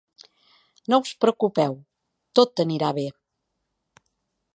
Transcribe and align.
No 0.93 0.99
us 1.07 1.11
preocupeu: 1.25 1.75
tot 2.39 2.63
anirà 2.65 2.89
bé. 3.01 3.05